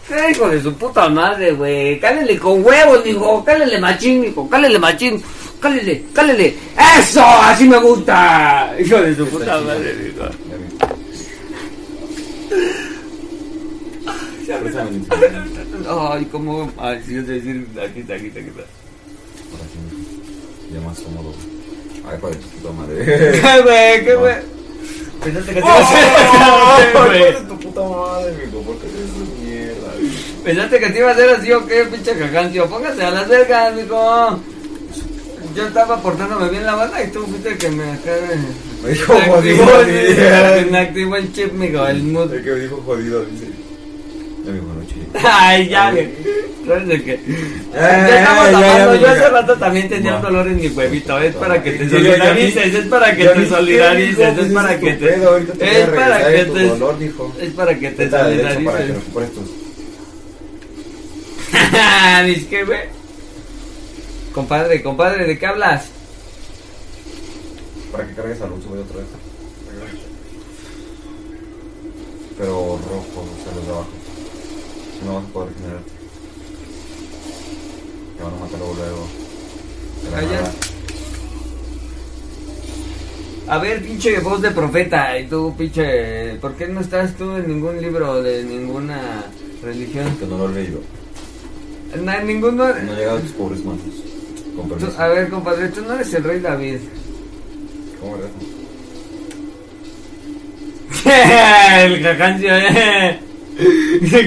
[0.09, 1.99] ¿Qué hijo de su puta madre, güey?
[1.99, 5.21] Cálele con huevos, mijo, cálele machín, mijo, cálele machín,
[5.61, 6.57] cálele, cálele.
[6.99, 7.25] ¡Eso!
[7.25, 8.73] ¡Así me gusta!
[8.79, 10.25] Hijo de su puta madre, mijo.
[15.89, 16.71] Ay, cómo...
[16.79, 18.63] Ay, sí, es decir, aquí está, aquí está, aquí está.
[20.73, 21.35] Ya más cómodo.
[22.09, 23.05] Ay, para tu puta madre.
[23.05, 24.05] ¿Qué, güey?
[24.05, 24.35] ¿Qué, güey?
[25.25, 26.05] Pensaste que te iba a hacer...
[26.95, 28.61] Ay, tu puta madre, mijo.
[28.63, 29.36] ¿Por qué mierda?
[30.47, 32.71] Pensaste que te iba a hacer así o qué, pinche cagancio.
[32.71, 34.41] Póngase a las vergas, mijo.
[35.57, 37.85] Yo estaba portándome bien la banda y tú fuiste el que me.
[38.85, 39.67] Me dijo me jodido.
[40.71, 42.33] Me activó el chip, mijo, el mood.
[42.33, 43.47] El que me dijo jodido, dice.
[44.45, 44.95] Ya me dijo noche.
[45.21, 46.11] Ay, ya, güey.
[46.65, 47.21] ¿Sabes de qué?
[47.75, 48.95] Ya, Ya estamos hablando.
[48.95, 51.19] Yo hace rato también tenía un dolor en mi huevito.
[51.19, 52.73] Es para que te solidarices.
[52.73, 54.29] Es para que te solidarices.
[54.29, 55.15] Es pues para que te.
[55.15, 56.67] Es para que te.
[57.45, 59.56] Es para que te que solidarices.
[62.27, 62.81] Dice que, güey.
[64.35, 65.87] Compadre, compadre, ¿de qué hablas?
[67.93, 69.07] Para que cargues al sube otra vez.
[72.37, 73.89] Pero rojo, o sea, los de abajo.
[74.99, 75.91] Si no vas a poder regenerarte.
[78.17, 79.07] Te van a matar luego
[80.13, 80.53] nada.
[83.49, 85.19] A ver, pinche voz de profeta.
[85.19, 86.35] Y tú, pinche.
[86.37, 89.25] ¿Por qué no estás tú en ningún libro de ninguna
[89.63, 90.17] religión?
[90.19, 90.81] Que no lo he leído.
[91.99, 92.65] En ninguno.
[92.67, 93.81] No ha llegado a tus pobres manos.
[94.57, 96.79] Con Tú- a ver, compadre, tú no eres el rey David.
[98.01, 98.31] ¿Cómo eres?
[101.85, 103.19] el jacancio, eh.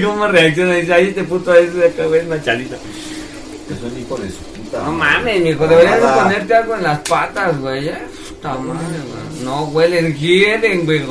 [0.04, 0.74] Cómo reacciona.
[0.74, 2.76] Dice, ay, este puto es de acá, güey, es machalita.
[2.76, 4.82] Es un hijo de su puta.
[4.84, 7.88] No mames, mijo, deberías de ponerte algo en las patas, güey.
[7.88, 7.98] eh.
[8.28, 9.44] Puta madre, güey.
[9.44, 11.00] No huelen, quieren, güey.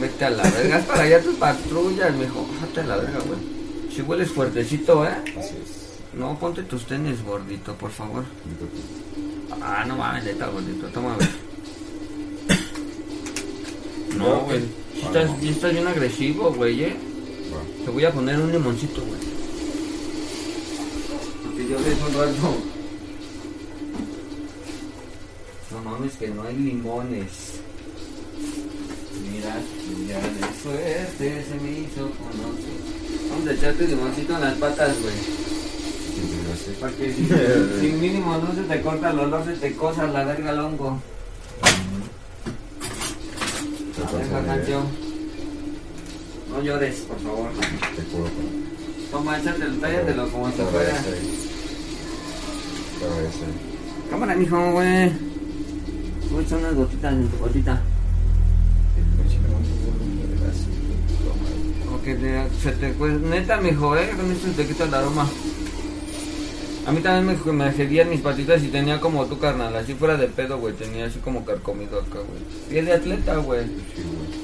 [0.00, 2.46] Vete a la verga, es para allá tus patrullas, mijo.
[2.60, 3.38] Vete a la verga, güey.
[3.94, 5.14] Si hueles fuertecito, ¿eh?
[5.38, 5.82] Así es.
[6.14, 8.24] No, ponte tus tenis, gordito, por favor.
[9.60, 10.86] Ah, no mames, neta, gordito.
[10.88, 11.28] Toma, a ver.
[14.16, 14.60] No, güey.
[14.94, 16.96] Si estás, sí estás bien agresivo, güey, ¿eh?
[17.84, 19.20] Te voy a poner un limoncito, güey.
[21.44, 22.56] Porque yo les un rato.
[25.70, 27.60] No mames, que no hay limones.
[29.22, 29.56] Mira,
[30.06, 33.01] ya de suerte se me hizo conocer.
[33.32, 35.14] Vamos a echarte limoncito en las patas, güey.
[36.54, 36.72] Sé.
[36.72, 37.14] Para si,
[37.80, 41.00] si mínimo no se te corta el olor, se te cosa la verga al hongo.
[44.06, 44.84] A ver, Jacancho.
[46.50, 47.48] No llores, por favor.
[47.96, 48.28] Te juro
[49.10, 50.50] Toma, échatelo, tállatelo como.
[50.50, 51.16] Te agradece.
[54.10, 55.10] Cámara, mijo, güey.
[56.30, 57.82] Voy a echar unas gotitas en tu gotita.
[62.16, 64.10] Que te- se te pues, neta, mijo, eh.
[64.16, 65.26] Con esto te quita el aroma.
[66.86, 70.16] A mí también me, me agedían mis patitas y tenía como tu carnal, así fuera
[70.16, 70.74] de pedo, güey.
[70.74, 72.42] Tenía así como carcomido acá, güey.
[72.68, 73.64] Pie de atleta, güey.
[73.66, 74.42] Sí, güey.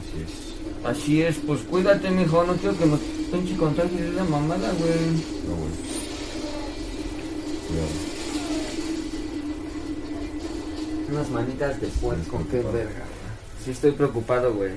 [0.00, 0.84] Así es.
[0.84, 2.42] Así es, pues cuídate, mijo.
[2.44, 2.98] No quiero que nos
[3.30, 5.10] pinche contagies de esa mamada, güey.
[5.46, 5.70] No, güey.
[7.68, 8.10] Cuidado.
[11.12, 13.04] Unas manitas de puerco, qué verga.
[13.64, 14.72] Sí, estoy preocupado, güey.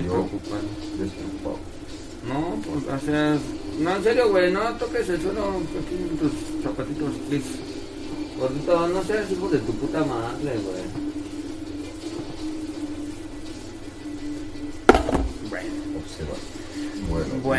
[0.00, 1.58] Muy preocupado.
[2.28, 3.38] No, pues, o sea,
[3.80, 6.32] no, en serio, güey, no toques el suelo aquí en tus
[6.62, 7.48] zapatitos, please.
[8.38, 10.82] Gordito, no seas hijo de tu puta madre, güey.
[15.48, 15.70] Bueno.
[15.98, 16.34] Observa.
[17.08, 17.42] Bueno.